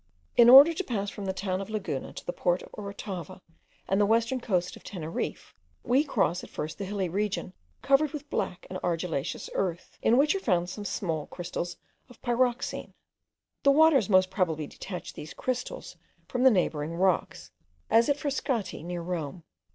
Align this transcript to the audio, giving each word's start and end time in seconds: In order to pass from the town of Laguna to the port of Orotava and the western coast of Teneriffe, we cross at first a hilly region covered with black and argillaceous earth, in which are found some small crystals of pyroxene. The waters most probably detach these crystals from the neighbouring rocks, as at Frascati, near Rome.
In 0.35 0.49
order 0.49 0.73
to 0.73 0.83
pass 0.83 1.11
from 1.11 1.25
the 1.25 1.31
town 1.31 1.61
of 1.61 1.69
Laguna 1.69 2.11
to 2.11 2.25
the 2.25 2.33
port 2.33 2.63
of 2.63 2.71
Orotava 2.73 3.39
and 3.87 4.01
the 4.01 4.05
western 4.07 4.41
coast 4.41 4.75
of 4.75 4.83
Teneriffe, 4.83 5.53
we 5.83 6.03
cross 6.03 6.43
at 6.43 6.49
first 6.49 6.81
a 6.81 6.85
hilly 6.85 7.07
region 7.07 7.53
covered 7.83 8.09
with 8.11 8.27
black 8.31 8.65
and 8.67 8.79
argillaceous 8.81 9.47
earth, 9.53 9.99
in 10.01 10.17
which 10.17 10.33
are 10.33 10.39
found 10.39 10.71
some 10.71 10.85
small 10.85 11.27
crystals 11.27 11.77
of 12.09 12.19
pyroxene. 12.23 12.95
The 13.61 13.69
waters 13.69 14.09
most 14.09 14.31
probably 14.31 14.65
detach 14.65 15.13
these 15.13 15.35
crystals 15.35 15.97
from 16.27 16.41
the 16.41 16.49
neighbouring 16.49 16.95
rocks, 16.95 17.51
as 17.91 18.09
at 18.09 18.17
Frascati, 18.17 18.81
near 18.81 19.03
Rome. 19.03 19.43